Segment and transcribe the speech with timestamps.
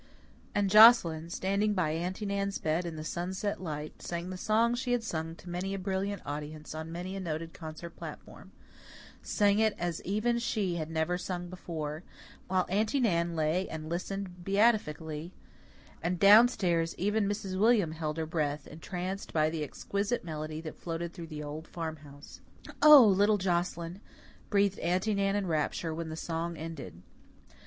[0.55, 4.93] And Joscelyn, standing by Aunty Nan's bed, in the sunset light, sang the song she
[4.93, 8.51] had sung to many a brilliant audience on many a noted concert platform
[9.21, 12.01] sang it as even she had never sung before,
[12.47, 15.33] while Aunty Nan lay and listened beatifically,
[16.01, 17.55] and downstairs even Mrs.
[17.59, 22.41] William held her breath, entranced by the exquisite melody that floated through the old farmhouse.
[22.81, 24.01] "O, little Joscelyn!"
[24.49, 27.03] breathed Aunty Nan in rapture, when the song ended.